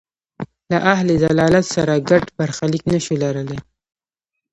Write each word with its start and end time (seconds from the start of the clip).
له 0.71 0.77
اهل 0.93 1.07
ضلالت 1.25 1.65
سره 1.75 2.03
ګډ 2.09 2.23
برخلیک 2.37 2.83
نه 2.93 2.99
شو 3.05 3.13
لرلای. 3.23 3.59